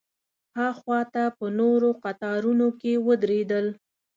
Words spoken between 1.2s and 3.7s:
په نورو قطارونو کې ودرېدل.